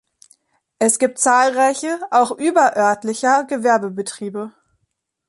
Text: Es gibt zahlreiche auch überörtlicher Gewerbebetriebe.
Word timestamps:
Es 0.79 0.97
gibt 0.97 1.19
zahlreiche 1.19 1.99
auch 2.09 2.31
überörtlicher 2.31 3.43
Gewerbebetriebe. 3.43 4.51